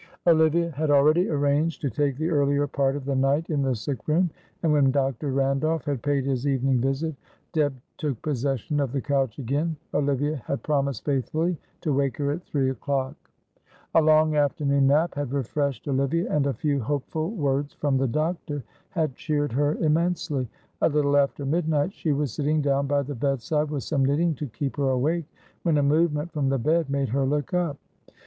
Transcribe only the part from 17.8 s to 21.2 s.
the doctor had cheered her immensely. A little